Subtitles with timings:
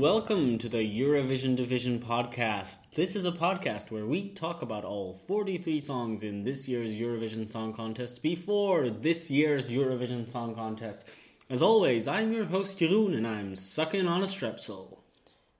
[0.00, 2.78] welcome to the Eurovision Division podcast.
[2.94, 7.52] This is a podcast where we talk about all 43 songs in this year's Eurovision
[7.52, 11.04] Song Contest before this year's Eurovision Song Contest.
[11.50, 15.00] As always, I'm your host Jeroen and I'm sucking on a strepsil.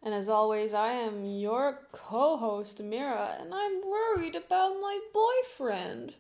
[0.03, 6.15] And as always, I am your co host, Mira, and I'm worried about my boyfriend.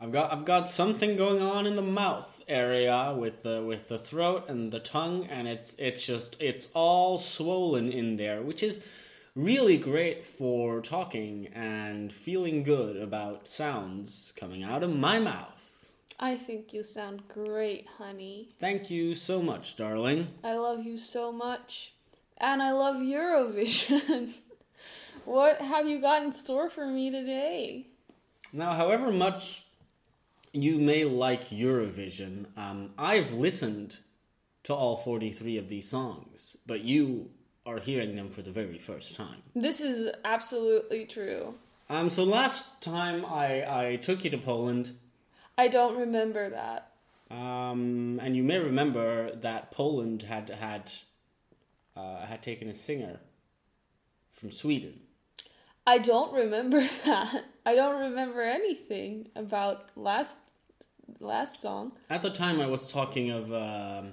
[0.00, 3.98] I've got I've got something going on in the mouth area with the with the
[3.98, 8.80] throat and the tongue and it's it's just it's all swollen in there, which is
[9.34, 15.86] really great for talking and feeling good about sounds coming out of my mouth.
[16.18, 18.50] I think you sound great, honey.
[18.58, 20.28] Thank you so much, darling.
[20.44, 21.94] I love you so much.
[22.36, 24.32] And I love Eurovision.
[25.24, 27.86] what have you got in store for me today?
[28.52, 29.64] Now, however much
[30.52, 33.98] you may like Eurovision, um, I've listened
[34.64, 37.30] to all 43 of these songs, but you
[37.66, 39.42] are hearing them for the very first time.
[39.54, 41.54] This is absolutely true.
[41.88, 44.92] Um, so last time I, I took you to Poland,
[45.58, 46.92] I don't remember that.
[47.30, 50.90] um, and you may remember that Poland had had
[51.96, 53.20] uh, had taken a singer
[54.32, 55.00] from Sweden.
[55.86, 57.44] I don't remember that.
[57.66, 60.36] I don't remember anything about last
[61.18, 61.92] last song.
[62.08, 64.12] At the time, I was talking of um,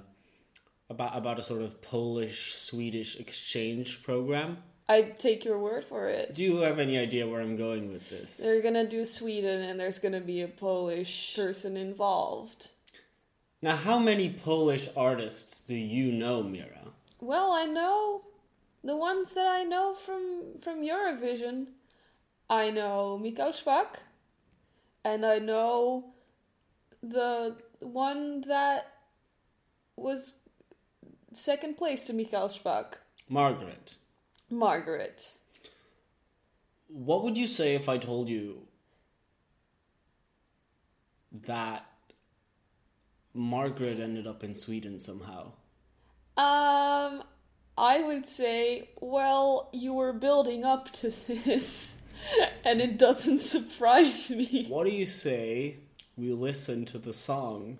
[0.90, 4.58] about about a sort of Polish Swedish exchange program.
[4.90, 6.34] I take your word for it.
[6.34, 8.38] Do you have any idea where I'm going with this?
[8.38, 12.70] They're gonna do Sweden and there's gonna be a Polish person involved.
[13.60, 16.92] Now, how many Polish artists do you know, Mira?
[17.20, 18.22] Well, I know
[18.82, 21.66] the ones that I know from from Eurovision.
[22.50, 23.98] I know Mikael Szpak,
[25.04, 26.12] and I know
[27.02, 28.92] the one that
[29.96, 30.36] was
[31.34, 32.94] second place to Mikael Szpak,
[33.28, 33.94] Margaret.
[34.50, 35.36] Margaret.
[36.88, 38.66] What would you say if I told you
[41.32, 41.84] that
[43.34, 45.52] Margaret ended up in Sweden somehow?
[46.38, 47.22] Um,
[47.78, 51.96] I would say, well, you were building up to this,
[52.64, 54.66] and it doesn't surprise me.
[54.68, 55.76] What do you say
[56.16, 57.78] we listen to the song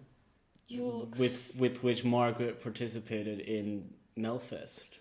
[0.71, 5.01] with with which Margaret participated in Melfest?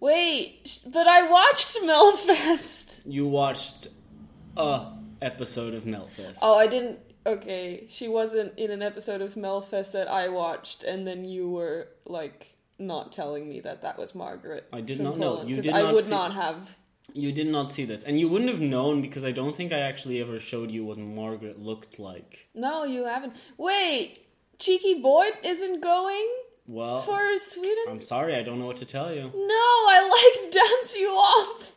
[0.00, 3.02] Wait, but I watched Melfest.
[3.06, 3.88] You watched
[4.56, 4.92] a
[5.22, 6.38] episode of Melfest.
[6.42, 6.98] Oh, I didn't.
[7.24, 11.88] Okay, she wasn't in an episode of Melfest that I watched, and then you were
[12.04, 14.66] like not telling me that that was Margaret.
[14.72, 15.30] I did not know.
[15.34, 16.76] Poland, You 'cause did I not would see- not have.
[17.12, 19.78] You did not see this, and you wouldn't have known because I don't think I
[19.78, 22.48] actually ever showed you what Margaret looked like.
[22.54, 23.34] No, you haven't.
[23.56, 24.18] Wait,
[24.58, 26.28] Cheeky boy isn't going
[26.66, 27.84] Well, for Sweden.
[27.88, 29.22] I'm sorry, I don't know what to tell you.
[29.34, 31.72] No, I like Dance You Off.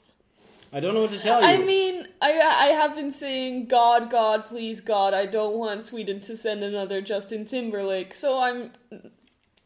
[0.73, 1.47] I don't know what to tell you.
[1.47, 6.19] I mean, I I have been saying, God, God, please, God, I don't want Sweden
[6.21, 8.13] to send another Justin Timberlake.
[8.13, 8.71] So I'm.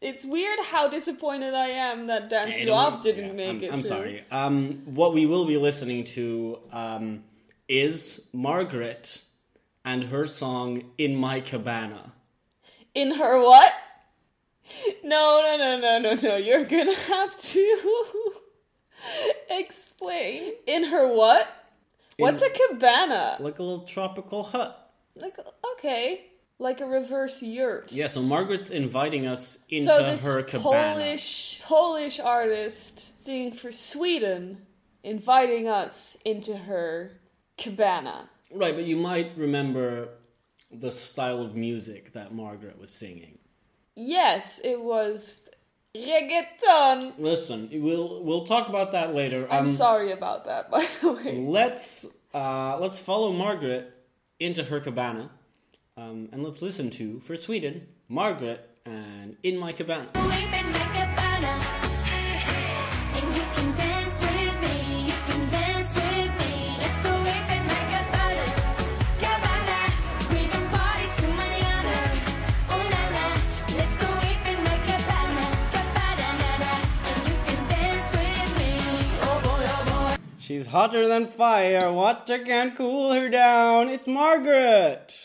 [0.04, 3.62] It's weird how disappointed I am that Dance I You Off didn't yeah, make I'm,
[3.62, 3.72] it.
[3.72, 3.88] I'm through.
[3.88, 4.24] sorry.
[4.30, 7.24] Um, what we will be listening to um,
[7.68, 9.22] is Margaret
[9.82, 12.12] and her song "In My Cabana."
[12.94, 13.72] In her what?
[15.02, 16.36] No, no, no, no, no, no.
[16.36, 18.32] You're gonna have to
[19.50, 20.52] explain.
[20.66, 21.48] In her what?
[22.18, 23.38] What's a cabana?
[23.40, 24.92] like a little tropical hut.
[25.16, 25.38] Like,
[25.74, 26.26] okay.
[26.58, 27.92] Like a reverse yurt.
[27.92, 30.94] Yeah, so Margaret's inviting us into so this her cabana.
[30.94, 34.58] Polish Polish artist singing for Sweden,
[35.02, 37.20] inviting us into her
[37.58, 38.30] cabana.
[38.52, 40.10] Right, but you might remember
[40.70, 43.38] the style of music that Margaret was singing.
[43.96, 45.48] Yes, it was
[45.96, 47.14] reggaeton.
[47.18, 49.46] Listen, we'll we'll talk about that later.
[49.50, 51.36] I'm Um, sorry about that, by the way.
[51.36, 53.92] Let's uh, let's follow Margaret
[54.40, 55.30] into her cabana,
[55.96, 61.06] um, and let's listen to for Sweden, Margaret and "In My Cabana." Weeping like a
[61.16, 61.60] banner.
[63.16, 66.76] And you can dance with me, you can dance with me.
[66.82, 68.50] Let's go weeping like a banner.
[69.22, 69.80] Cabana,
[70.30, 71.96] we can party to manana.
[72.74, 73.26] Oh na na,
[73.78, 75.50] let's go weeping like a banner.
[75.74, 76.72] Cabana, na na.
[77.08, 78.72] And you can dance with me.
[79.22, 80.16] Oh boy, oh boy.
[80.40, 81.92] She's hotter than fire.
[81.92, 83.88] Water can't cool her down.
[83.88, 85.23] It's Margaret.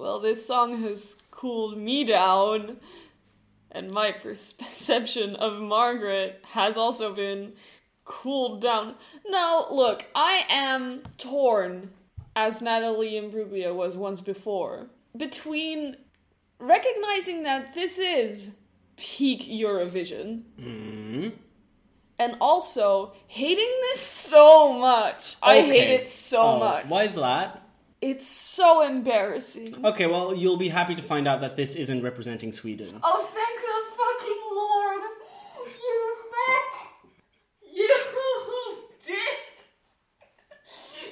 [0.00, 2.78] Well, this song has cooled me down,
[3.70, 7.52] and my perception of Margaret has also been
[8.06, 8.94] cooled down.
[9.28, 11.90] Now, look, I am torn,
[12.34, 15.98] as Natalie Imbruglia was once before, between
[16.58, 18.52] recognizing that this is
[18.96, 20.44] peak Eurovision.
[20.58, 21.32] Mhm.
[22.18, 25.36] And also hating this so much.
[25.42, 26.86] I hate it so Oh, much.
[26.86, 27.66] Why is that?
[28.02, 29.84] It's so embarrassing.
[29.84, 32.98] Okay, well, you'll be happy to find out that this isn't representing Sweden.
[33.02, 35.02] Oh, thank the fucking lord!
[35.84, 36.64] You feck!
[37.74, 37.88] You
[39.06, 39.38] dick!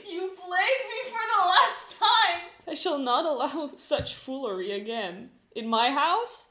[0.09, 2.41] You played me for the last time!
[2.67, 5.31] I shall not allow such foolery again.
[5.55, 6.47] In my house?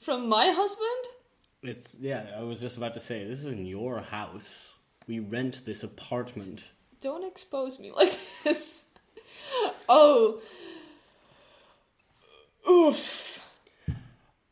[0.00, 0.88] From my husband?
[1.62, 2.26] It's yeah.
[2.38, 4.76] I was just about to say this isn't your house.
[5.08, 6.64] We rent this apartment.
[7.00, 8.12] Don't expose me like
[8.44, 8.83] this.
[9.88, 10.40] Oh.
[12.68, 13.40] Oof.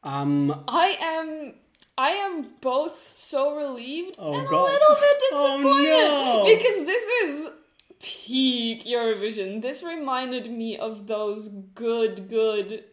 [0.03, 0.65] Um.
[0.69, 1.55] I am
[1.97, 4.69] I am both so relieved Oh, and God.
[4.69, 6.45] a little bit Oh, disappointed no.
[6.57, 7.51] because this is
[8.03, 9.63] peak Eurovision.
[9.63, 12.85] This reminded me of those good good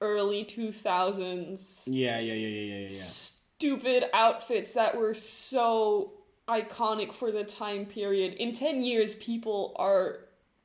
[0.00, 2.18] early 2000s Yeah.
[2.20, 2.34] Yeah.
[2.34, 2.48] Yeah.
[2.48, 2.60] Yeah.
[2.74, 2.80] Yeah.
[2.82, 2.88] Yeah.
[2.88, 6.12] stupid outfits that were so
[6.48, 8.34] iconic for the time period.
[8.34, 10.20] In 10 years people are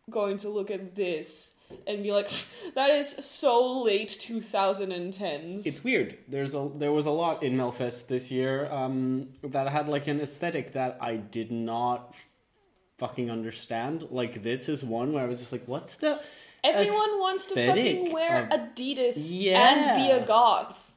[0.09, 1.51] going to look at this
[1.87, 2.29] and be like
[2.75, 5.65] that is so late 2010s.
[5.65, 6.17] It's weird.
[6.27, 10.19] There's a there was a lot in Melfest this year um, that had like an
[10.21, 12.13] aesthetic that I did not
[12.97, 14.07] fucking understand.
[14.11, 16.19] Like this is one where I was just like, what's the
[16.65, 19.73] Everyone wants to fucking wear of- Adidas Yeah.
[19.95, 20.91] and be a goth.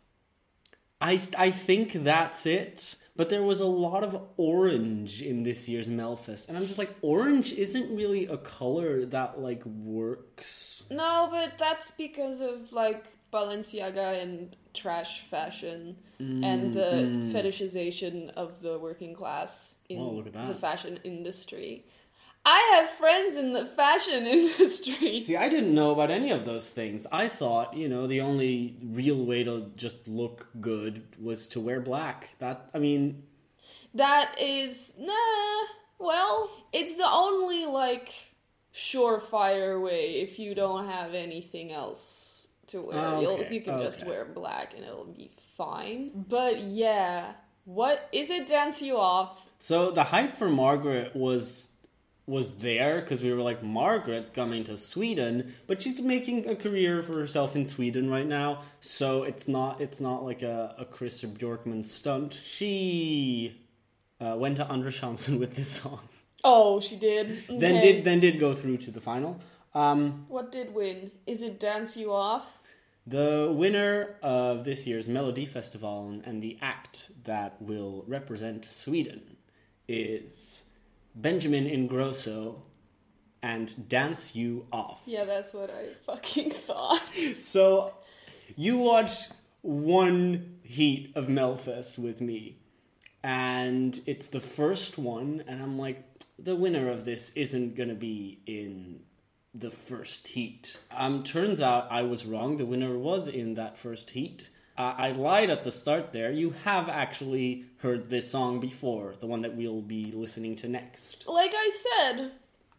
[1.00, 2.96] I, I think that's it.
[3.16, 6.94] But there was a lot of orange in this year's Melfest, and I'm just like,
[7.00, 10.84] orange isn't really a color that like works.
[10.90, 17.32] No, but that's because of like Balenciaga and trash fashion and the mm.
[17.32, 20.48] fetishization of the working class in look at that.
[20.48, 21.84] the fashion industry.
[22.48, 25.20] I have friends in the fashion industry.
[25.20, 27.04] See, I didn't know about any of those things.
[27.10, 31.80] I thought, you know, the only real way to just look good was to wear
[31.80, 32.30] black.
[32.38, 33.24] That, I mean,
[33.94, 35.12] That is nah.
[35.98, 38.12] Well, it's the only like
[38.72, 43.20] surefire way if you don't have anything else to wear.
[43.20, 46.10] You'll, okay, you can just wear black and it'll be fine.
[46.14, 47.32] But yeah,
[47.64, 48.46] what is it?
[48.46, 49.42] Dance you off?
[49.58, 51.68] so the hype for Margaret was
[52.26, 57.00] was there because we were like, Margaret's coming to Sweden, but she's making a career
[57.02, 58.62] for herself in Sweden right now.
[58.80, 62.40] So it's not it's not like a, a Chris Bjorkman stunt.
[62.44, 63.60] She
[64.20, 66.00] uh, went to Chansen with this song,
[66.42, 67.44] Oh, she did.
[67.48, 69.40] then did then did go through to the final.
[69.74, 71.10] Um, What did win?
[71.26, 72.60] Is it Dance You Off?
[73.06, 79.36] The winner of this year's Melody Festival and the act that will represent Sweden
[79.86, 80.62] is
[81.16, 82.60] Benjamin Ingrosso
[83.42, 85.00] and Dance You Off.
[85.06, 87.02] Yeah, that's what I fucking thought.
[87.38, 87.94] So,
[88.54, 89.32] you watched
[89.62, 92.58] one heat of Melfest with me,
[93.22, 96.04] and it's the first one, and I'm like,
[96.38, 99.00] the winner of this isn't gonna be in
[99.54, 100.76] the first heat.
[100.90, 102.58] Um, turns out I was wrong.
[102.58, 104.50] The winner was in that first heat.
[104.78, 106.30] Uh, I lied at the start there.
[106.30, 111.24] You have actually heard this song before, the one that we'll be listening to next.
[111.26, 112.32] like I said,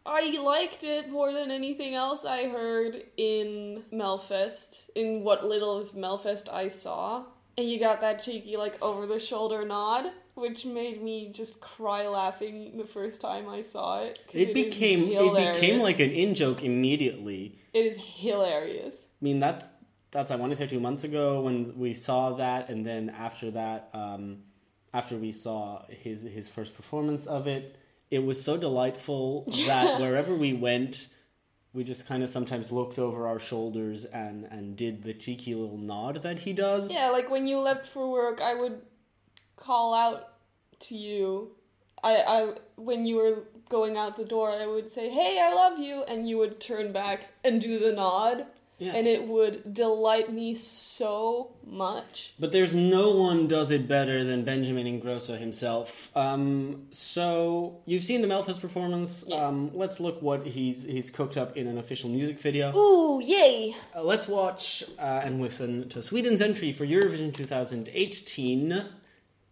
[0.06, 5.92] I liked it more than anything else I heard in Melfest, in what little of
[5.92, 7.24] Melfest I saw.
[7.56, 12.06] And you got that cheeky, like, over the shoulder nod, which made me just cry
[12.06, 14.24] laughing the first time I saw it.
[14.32, 17.58] It is became it became like an in joke immediately.
[17.74, 19.08] It is hilarious.
[19.20, 19.64] I mean that's
[20.10, 23.50] that's I want to say two months ago when we saw that, and then after
[23.52, 24.38] that, um,
[24.94, 27.76] after we saw his his first performance of it,
[28.10, 31.08] it was so delightful that wherever we went,
[31.72, 35.78] we just kind of sometimes looked over our shoulders and and did the cheeky little
[35.78, 36.90] nod that he does.
[36.90, 38.80] Yeah, like when you left for work, I would
[39.56, 40.32] call out
[40.80, 41.52] to you.
[42.02, 45.78] I, I when you were going out the door, I would say, "Hey, I love
[45.78, 48.46] you," and you would turn back and do the nod,
[48.78, 48.92] Yeah.
[48.94, 52.32] and it would delight me so much.
[52.38, 56.10] But there's no one does it better than Benjamin Ingrosso himself.
[56.16, 59.24] Um, so you've seen the Melfest performance.
[59.26, 59.44] Yes.
[59.44, 62.72] Um, let's look what he's he's cooked up in an official music video.
[62.76, 63.74] Ooh, yay!
[63.96, 68.84] Uh, let's watch uh, and listen to Sweden's entry for Eurovision 2018.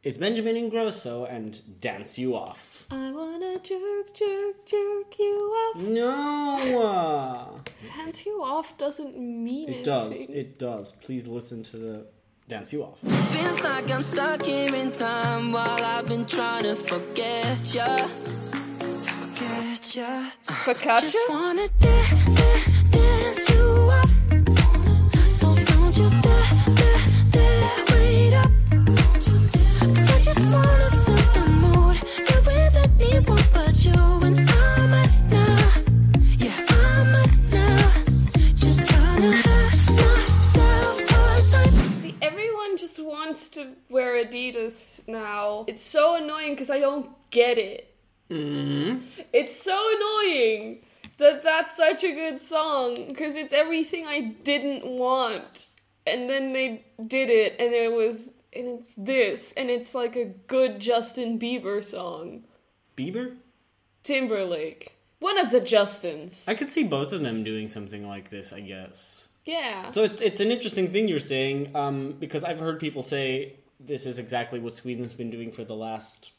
[0.07, 2.87] It's Benjamin Ingrosso and Dance You Off.
[2.93, 5.81] I wanna jerk, jerk, jerk you off.
[5.83, 7.57] No!
[7.97, 10.21] Dance you off doesn't mean it It does.
[10.31, 10.93] It does.
[10.93, 12.07] Please listen to the
[12.47, 13.01] Dance You Off.
[13.33, 17.97] Feels like I'm stuck here in time while I've been trying to forget ya.
[17.97, 20.31] Forget ya.
[20.47, 21.01] Focaccia?
[21.01, 22.61] Just wanna da- da-
[22.93, 23.46] dance
[45.69, 47.95] it's so annoying because I don't get it.
[48.31, 49.05] Mm-hmm.
[49.33, 50.83] It's so annoying
[51.19, 55.67] that that's such a good song because it's everything I didn't want.
[56.07, 60.25] And then they did it, and it was, and it's this, and it's like a
[60.25, 62.45] good Justin Bieber song.
[62.97, 63.37] Bieber?
[64.05, 64.93] Timberlake.
[65.19, 66.49] One of the Justins.
[66.49, 69.29] I could see both of them doing something like this, I guess.
[69.45, 69.89] Yeah.
[69.89, 74.07] So it's, it's an interesting thing you're saying, um, because I've heard people say this
[74.07, 76.31] is exactly what Sweden's been doing for the last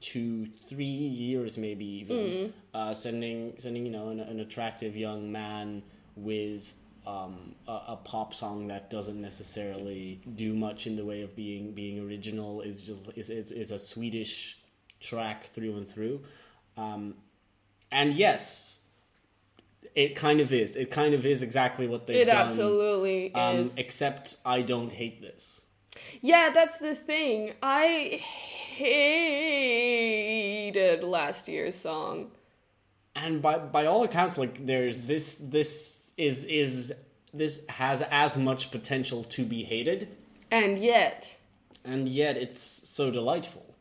[0.00, 5.82] two, three years, maybe even, uh, sending sending you know an, an attractive young man
[6.14, 6.72] with
[7.06, 11.72] um, a, a pop song that doesn't necessarily do much in the way of being
[11.72, 14.58] being original is just is is, is a Swedish
[15.00, 16.20] track through and through,
[16.76, 17.14] um,
[17.90, 18.74] and yes.
[19.94, 20.76] It kind of is.
[20.76, 22.36] It kind of is exactly what they've it done.
[22.36, 23.74] absolutely Um, is.
[23.76, 25.62] except I don't hate this.
[26.20, 27.52] Yeah, that's the thing.
[27.62, 28.20] I
[29.68, 32.30] hated last year's song.
[33.14, 36.92] And by by all accounts, like there's this this is is
[37.34, 40.08] this has as much potential to be hated,
[40.50, 41.38] And yet,
[41.84, 43.74] and yet it's so delightful.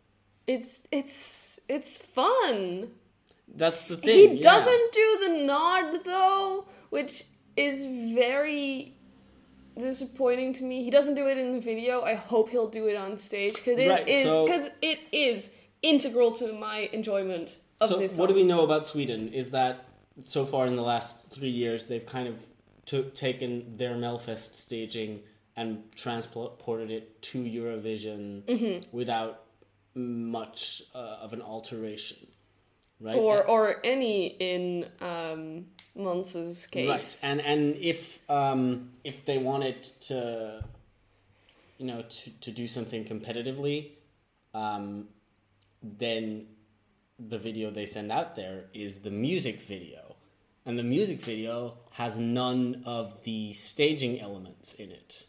[0.48, 2.90] it's it's it's fun.
[3.56, 4.38] That's the He thing.
[4.38, 4.44] yeah.
[4.44, 7.24] doesn't do the nod though, which
[7.56, 8.94] is very
[9.78, 10.84] disappointing to me.
[10.84, 12.02] He doesn't do it in the video.
[12.02, 15.52] I hope he'll do it on stage because it Right, is so- because it is
[15.82, 18.14] integral to my enjoyment of So this.
[18.14, 18.20] Song.
[18.22, 19.86] what do we know about Sweden is that
[20.24, 22.46] so far in the last three years they've kind of
[22.86, 25.22] took taken their Melfest staging
[25.56, 28.96] and transported it to Eurovision Mm-hmm.
[28.96, 29.44] without
[29.96, 32.18] much uh, of an alteration,
[33.00, 33.16] right?
[33.18, 35.66] or or any in um,
[35.98, 36.88] Måns's case?
[36.88, 40.64] Right, and and if um, if they wanted to,
[41.78, 43.92] you know, to, to do something competitively,
[44.54, 45.08] um,
[45.82, 46.48] then
[47.20, 50.16] the video they send out there is the music video,
[50.66, 55.26] and the music video has none of the staging elements in it.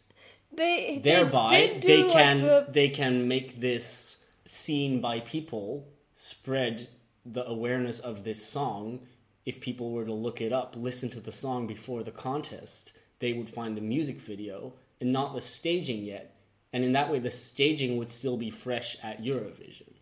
[0.51, 6.89] They Thereby, they, they like can the- they can make this seen by people spread
[7.25, 9.01] the awareness of this song.
[9.45, 13.33] If people were to look it up, listen to the song before the contest, they
[13.33, 16.35] would find the music video and not the staging yet.
[16.71, 19.93] And in that way, the staging would still be fresh at Eurovision.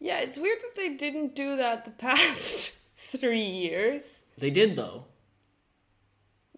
[0.00, 4.22] yeah, it's weird that they didn't do that the past three years.
[4.38, 5.04] They did though.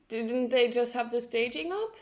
[0.09, 1.97] Didn't they just have the staging up?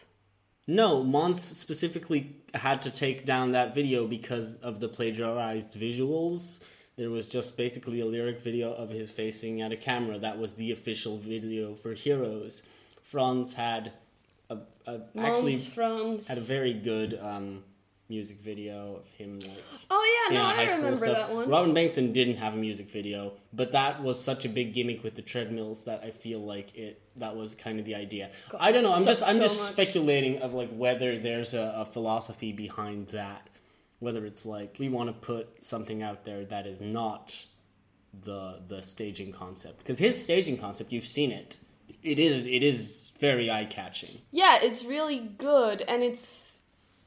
[0.66, 6.58] No, Måns specifically had to take down that video because of the plagiarized visuals.
[6.96, 10.18] There was just basically a lyric video of his facing at a camera.
[10.18, 12.62] That was the official video for Heroes.
[13.02, 13.92] Frans had
[14.48, 16.28] a, a actually Frans.
[16.28, 17.64] had a very good um,
[18.08, 21.16] music video of him like oh yeah, no, high I remember stuff.
[21.16, 21.48] that one.
[21.48, 25.14] Robin Bengtsson didn't have a music video, but that was such a big gimmick with
[25.16, 28.30] the treadmills that I feel like it that was kind of the idea.
[28.58, 28.94] I don't know.
[28.94, 29.72] I'm just I'm so just much.
[29.72, 33.48] speculating of like whether there's a, a philosophy behind that.
[34.00, 37.46] Whether it's like we want to put something out there that is not
[38.22, 41.56] the the staging concept because his staging concept you've seen it.
[42.02, 44.18] It is it is very eye catching.
[44.30, 46.60] Yeah, it's really good and it's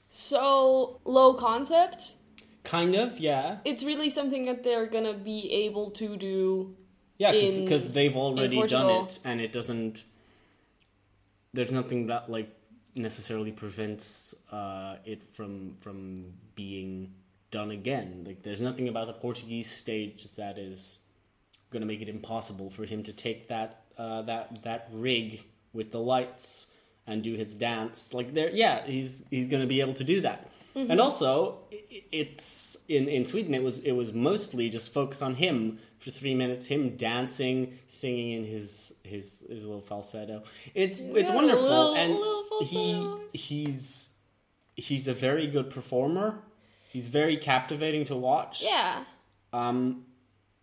[0.10, 2.16] so low concept.
[2.64, 3.60] Kind of, yeah.
[3.64, 6.76] It's really something that they're gonna be able to do.
[7.18, 10.04] Yeah, because they've already done it, and it doesn't.
[11.54, 12.57] There's nothing that like
[12.98, 17.14] necessarily prevents uh, it from from being
[17.52, 18.24] done again.
[18.26, 21.00] Like, there's nothing about the Portuguese stage that is
[21.70, 25.92] going to make it impossible for him to take that uh, that that rig with
[25.92, 26.68] the lights
[27.06, 28.14] and do his dance.
[28.14, 30.52] Like, there, yeah, he's he's going to be able to do that.
[30.78, 33.54] And also, it's in in Sweden.
[33.56, 36.68] It was it was mostly just focus on him for three minutes.
[36.68, 40.44] Him dancing, singing in his his his little falsetto.
[40.76, 42.64] It's it's Yeah, wonderful, little- and little
[43.32, 44.12] he he's
[44.76, 46.40] he's a very good performer.
[46.90, 48.64] He's very captivating to watch.
[48.64, 49.04] Yeah,
[49.54, 50.06] Um,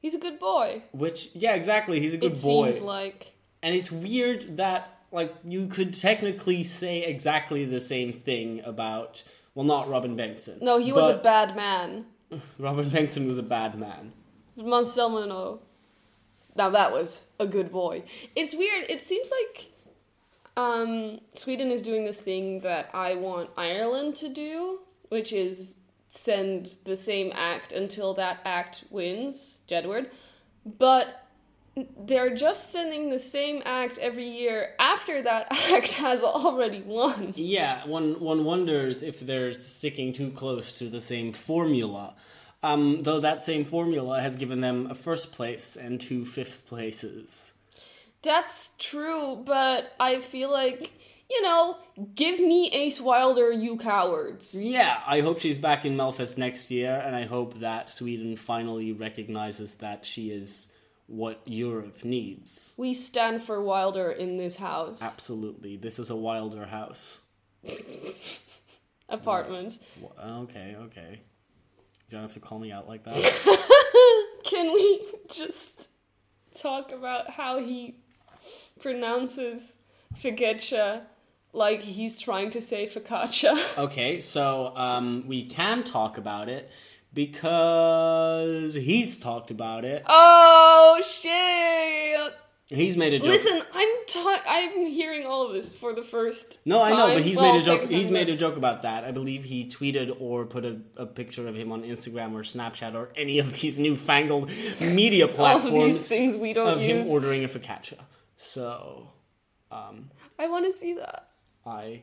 [0.01, 0.83] he's a good boy.
[0.93, 2.01] which yeah, exactly.
[2.01, 3.33] He's a good it boy, seems like.
[3.63, 9.23] and it's weird that like you could technically say exactly the same thing about
[9.55, 10.61] well, not Robin Bengtsson.
[10.61, 12.07] No, he was a bad man.
[12.59, 14.13] Robin Bengtsson was a bad man.
[14.59, 15.59] Måns Zelmerlöw.
[16.57, 18.05] Now that was a good boy.
[18.37, 18.89] It's weird.
[18.89, 19.73] It seems like
[20.57, 25.77] um, Sweden is doing the thing that I want Ireland to do, which is
[26.11, 30.11] send the same act until that act wins, Jedward.
[30.79, 31.24] But
[32.07, 37.33] they're just sending the same act every year after that act has already won.
[37.37, 42.15] Yeah, one one wonders if they're sticking too close to the same formula.
[42.63, 47.53] Um, though that same formula has given them a first place and two fifth places.
[48.23, 50.91] That's true, but I feel like,
[51.29, 51.77] you know,
[52.15, 54.55] give me Ace Wilder, you cowards.
[54.59, 58.93] Yeah, I hope she's back in Melfest next year, and I hope that Sweden finally
[58.93, 60.69] recognizes that she is
[61.07, 62.73] what Europe needs.
[62.77, 65.03] We stand for Wilder in this house.
[65.03, 65.77] Absolutely.
[65.77, 67.21] This is a wilder house.
[69.09, 69.79] Apartment.
[70.03, 71.21] Wh- Okay, okay.
[72.09, 73.15] You don't have to call me out like that.
[74.45, 75.89] Can we just
[76.57, 77.97] talk about how he
[78.81, 79.79] pronounces
[80.23, 81.03] focaccia
[81.53, 83.59] like he's trying to say focaccia?
[83.79, 86.71] Okay, so um, we can talk about it
[87.15, 90.03] because he's talked about it.
[90.07, 92.33] Oh shit!
[92.67, 93.29] He's made a joke.
[93.29, 96.59] Listen, I'm ta- I'm hearing all of this for the first.
[96.65, 97.91] no, I know, but he's Well, made a joke.
[97.91, 99.05] He's made a joke about that.
[99.05, 102.95] I believe he tweeted or put a, a picture of him on Instagram or Snapchat
[102.95, 105.75] or any of these newfangled media platforms.
[105.75, 107.99] all of these things we don't of him ordering a focaccia.
[108.37, 109.11] So,
[109.71, 111.29] um, I want to see that.
[111.67, 112.03] I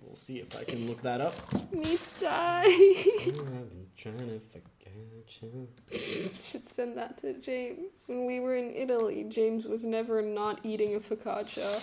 [0.00, 1.34] will see if I can look that up.
[1.72, 2.64] Me die.
[3.96, 6.40] I've been trying to focaccia.
[6.50, 8.04] Should send that to James.
[8.06, 11.80] When we were in Italy, James was never not eating a focaccia.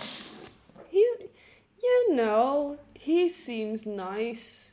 [0.88, 1.06] He,
[1.82, 4.72] you know, he seems nice.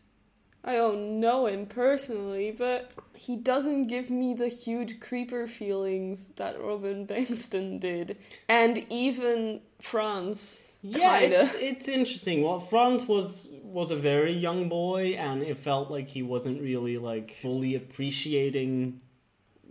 [0.64, 6.62] I don't know him personally, but he doesn't give me the huge creeper feelings that
[6.62, 8.18] Robin Bankston did.
[8.48, 10.62] And even Frans.
[10.82, 12.44] Yeah, it's, it's interesting.
[12.44, 16.98] Well, Frans was was a very young boy, and it felt like he wasn't really
[16.98, 19.02] like fully appreciating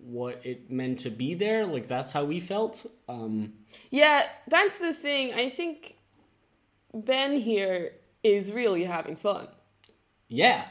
[0.03, 1.67] what it meant to be there.
[1.67, 2.87] Like that's how we felt.
[3.09, 3.55] Um,
[3.91, 5.35] Yeah, that's the thing.
[5.35, 5.97] I think
[6.95, 9.49] Ben here is really having fun.
[10.29, 10.65] yeah,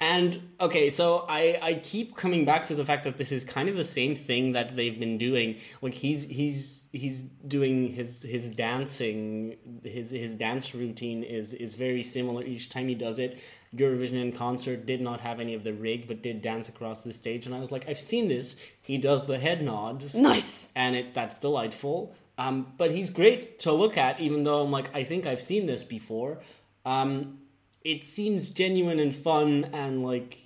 [0.00, 3.68] and okay, so I I keep coming back to the fact that this is kind
[3.68, 5.56] of the same thing that they've been doing.
[5.80, 12.02] Like he's he's he's doing his his dancing his his dance routine is is very
[12.02, 13.38] similar each time he does it.
[13.74, 17.12] Eurovision in concert did not have any of the rig, but did dance across the
[17.12, 18.56] stage, and I was like, I've seen this.
[18.80, 20.70] He does the head nods, Nice.
[20.74, 22.14] and it that's delightful.
[22.38, 25.64] Um, but he's great to look at, even though I'm like, I think I've seen
[25.66, 26.40] this before.
[26.84, 27.38] Um,
[27.86, 30.38] it seems genuine and fun, and like,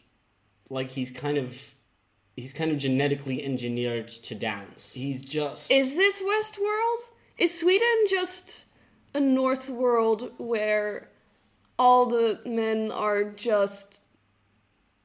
[0.68, 1.74] like he's kind of,
[2.37, 4.92] he's kind of genetically engineered to dance.
[4.92, 6.98] He's just Is this Westworld?
[7.38, 8.66] Is Sweden just
[9.14, 11.09] a North world where
[11.79, 14.03] all the men are just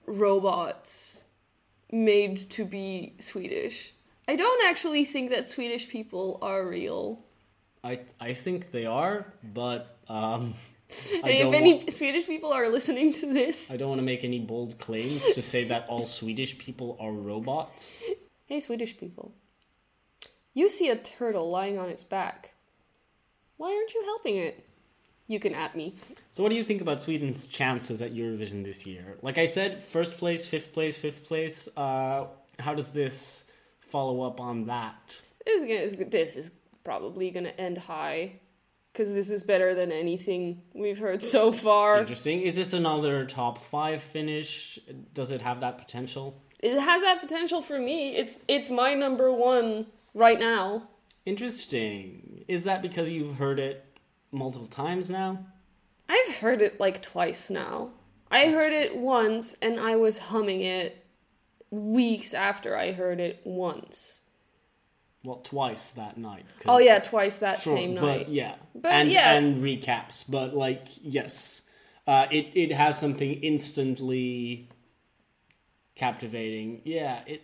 [0.06, 1.24] robots
[1.90, 3.94] made to be Swedish?
[4.28, 7.24] I don't actually think that Swedish people are real.
[7.82, 10.56] I I think they are, but um,
[11.12, 14.40] if any wa- Swedish people are listening to this, I don't want to make any
[14.40, 18.04] bold claims to say that all Swedish people are robots.
[18.46, 19.34] hey Swedish people,
[20.54, 22.52] you see a turtle lying on its back.
[23.58, 24.66] Why aren't you helping it?
[25.28, 25.96] You can at me.
[26.34, 29.18] So, what do you think about Sweden's chances at Eurovision this year?
[29.24, 31.68] Like I said, first place, fifth place, fifth place.
[31.76, 32.26] Uh,
[32.60, 33.46] how does this
[33.80, 35.20] follow up on that?
[35.46, 36.52] This is, this is
[36.84, 38.34] probably going to end high
[38.96, 42.00] because this is better than anything we've heard so far.
[42.00, 42.42] Interesting.
[42.42, 44.80] Is this another top five finish?
[45.14, 46.42] Does it have that potential?
[46.62, 48.16] It has that potential for me.
[48.16, 50.88] It's it's my number one right now.
[51.26, 52.46] Interesting.
[52.48, 54.00] Is that because you've heard it
[54.32, 55.46] multiple times now?
[56.08, 57.90] I've heard it like twice now.
[58.32, 61.06] I heard it once and I was humming it
[61.70, 64.22] weeks after I heard it once.
[65.26, 66.46] Well, twice that night.
[66.68, 68.30] Oh yeah, twice that Sure, same but night.
[68.30, 69.34] yeah, But and yeah.
[69.36, 70.24] and recaps.
[70.30, 71.62] But like, yes,
[72.08, 74.70] uh, it it has something instantly
[75.96, 76.82] captivating.
[76.86, 77.42] Yeah, it.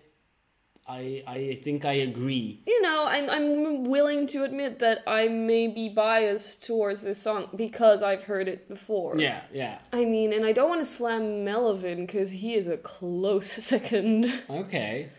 [0.87, 2.63] I I think I agree.
[2.65, 7.47] you know, I'm I'm willing to admit that I may be biased towards this song
[7.55, 9.17] because I've heard it before.
[9.17, 9.77] Yeah, yeah.
[9.93, 14.41] I mean, and I don't want to slam Melovin because he is a close second.
[14.49, 15.09] Okay.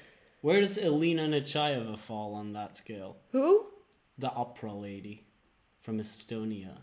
[0.42, 3.16] Where does Elina Nechayeva fall on that scale?
[3.31, 3.66] Who?
[4.18, 5.22] The opera lady
[5.81, 6.78] from Estonia.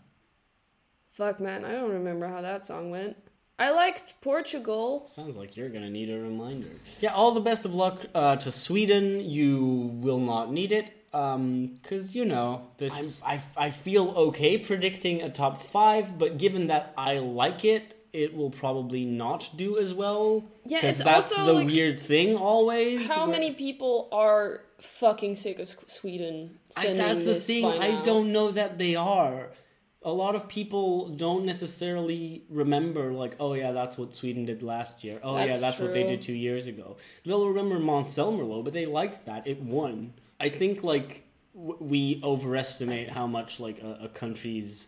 [1.10, 3.18] Fuck, man, I don't remember how that song went.
[3.58, 5.04] I liked Portugal.
[5.06, 6.70] Sounds like you're gonna need a reminder.
[7.00, 9.20] Yeah, all the best of luck uh, to Sweden.
[9.20, 13.20] You will not need it, um, cause you know this.
[13.22, 17.99] i I I feel okay predicting a top five, but given that I like it,
[18.12, 20.44] it will probably not do as well.
[20.64, 23.06] Yeah, it's that's also, the like, weird thing always.
[23.06, 27.66] How where- many people are fucking sick of Sweden I, that's the thing.
[27.66, 29.50] I don't know that they are.
[30.02, 35.04] a lot of people don't necessarily remember like oh yeah that's what sweden did last
[35.04, 36.96] year oh yeah That's that's what they did two years ago
[37.26, 40.14] they'll remember Måns Zelmerlöw but they liked that it won
[40.46, 41.10] i think like
[41.54, 44.86] w- we overestimate how much like a, a country's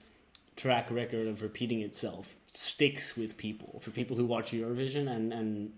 [0.56, 5.72] track record of repeating itself sticks with people for people who watch eurovision and and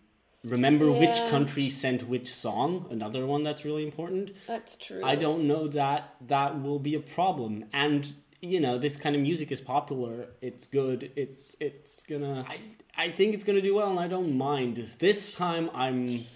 [0.45, 5.01] remember which country sent which song another one that's really important That's true.
[5.03, 7.65] I don't know that that will be a problem.
[7.73, 10.27] And you know, this kind of music is popular.
[10.43, 11.11] It's good.
[11.17, 12.45] It's it's gonna.
[12.47, 12.59] I
[12.97, 14.77] I think it's gonna do well, and I don't mind.
[14.99, 16.27] This time, I'm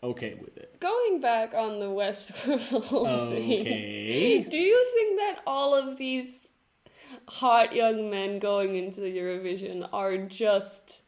[0.00, 0.78] okay with it.
[0.78, 3.60] Going back on the West Westworld thing.
[3.62, 4.46] Okay.
[4.48, 6.45] Do you think that all of these
[7.28, 11.02] hot young men going into Eurovision are just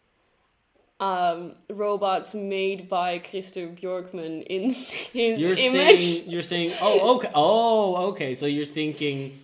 [1.00, 4.70] um, robots made by Christer Bjorkman in
[5.12, 6.00] his You're image?
[6.00, 9.38] saying you're saying oh okay oh okay so you're thinking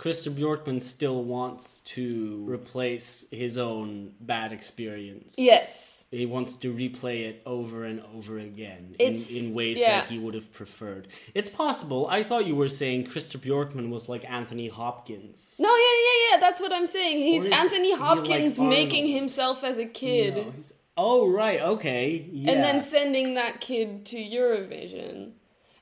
[0.00, 5.34] Christer Bjorkman still wants to replace his own bad experience.
[5.36, 6.06] Yes.
[6.10, 10.00] He wants to replay it over and over again It's- in, in ways yeah.
[10.00, 11.08] that he would have preferred.
[11.34, 12.06] It's possible.
[12.08, 15.56] I thought you were saying Christopher Bjorkman was like Anthony Hopkins.
[15.58, 16.40] No, yeah, yeah, yeah.
[16.40, 17.18] That's what I'm saying.
[17.18, 20.54] He's Anthony he like Hopkins making himself as a kid, No,
[20.96, 22.52] oh right, okay, yeah.
[22.52, 25.32] and then sending that kid to Eurovision.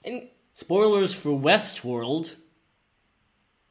[0.04, 2.34] And Spoilers for Westworld.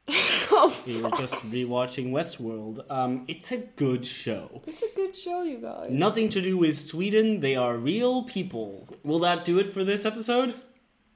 [0.10, 2.90] Oh, We were just rewatching Westworld.
[2.90, 4.62] Um, it's a good show.
[4.66, 5.90] it's a good show, you guys.
[5.92, 7.40] Nothing to do with Sweden.
[7.42, 8.88] They are real people.
[9.04, 10.56] Will that do it for this episode?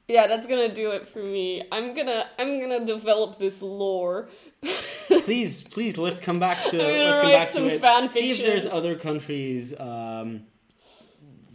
[0.08, 1.64] Yeah, that's gonna do it for me.
[1.72, 4.30] I'm gonna I'm gonna develop this lore.
[5.08, 7.82] please, please, let's come back to let's come write back some to it.
[7.82, 10.42] fan See if there's other countries um,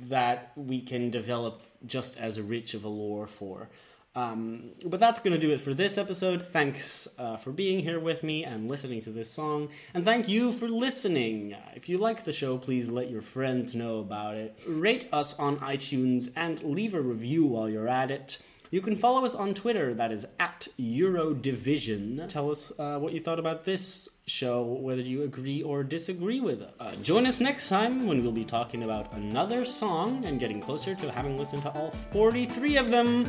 [0.09, 3.69] that we can develop just as rich of a lore for.
[4.17, 6.43] Um, but that's going to do it for this episode.
[6.43, 9.69] Thanks uh, for being here with me and listening to this song.
[9.93, 11.55] And thank you for listening.
[11.75, 14.59] If you like the show, please let your friends know about it.
[14.67, 18.39] Rate us on iTunes and leave a review while you're at it.
[18.71, 22.29] You can follow us on Twitter, that is at Eurodivision.
[22.29, 26.63] Tell us uh, what you thought about this show, whether you agree or disagree with
[26.63, 26.75] us.
[26.81, 30.95] Uh, join us next time when we'll be talking about another song and getting closer
[30.97, 33.25] to having listened to all 43 of them.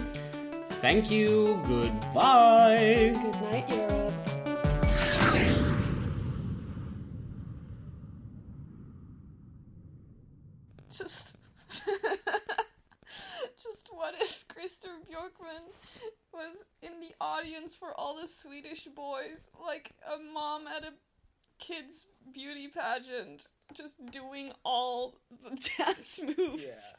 [0.79, 3.11] Thank you, goodbye.
[3.19, 4.13] Good night, Europe.
[10.95, 11.35] Just,
[13.63, 15.63] just what if Christer Bjorkman
[16.31, 20.93] was in the audience for all the Swedish boys, like a mom at a
[21.57, 26.97] kids' beauty pageant, just doing all the dance moves.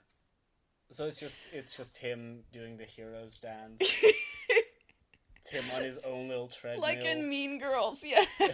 [0.90, 3.76] So it's just it's just him doing the hero's dance.
[3.80, 6.82] it's him on his own little treadmill.
[6.82, 8.24] Like in Mean Girls, yeah.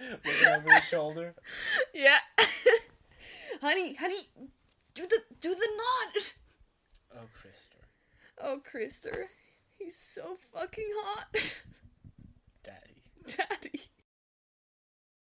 [0.00, 1.34] looking over his shoulder.
[1.94, 2.18] Yeah.
[3.62, 4.28] honey, honey,
[4.94, 6.22] do the do the nod.
[7.14, 7.82] Oh, Christer.
[8.42, 9.24] Oh, Christer,
[9.78, 11.34] he's so fucking hot.
[12.62, 13.02] Daddy.
[13.26, 13.91] Daddy.